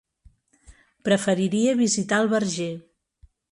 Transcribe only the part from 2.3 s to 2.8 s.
Verger.